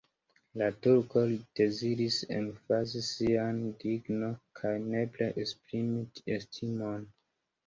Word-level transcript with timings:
La 0.59 0.67
turko 0.85 1.21
deziris 1.59 2.17
emfazi 2.37 3.01
sian 3.09 3.59
dignon 3.85 4.35
kaj 4.61 4.73
nepre 4.87 5.29
esprimi 5.45 6.03
estimon. 6.39 7.07